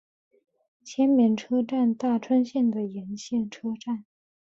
[0.83, 4.03] 千绵车站大村线的沿线车站。